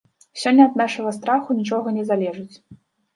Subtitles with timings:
[0.43, 2.55] Сёння ад нашага страху нічога не залежыць.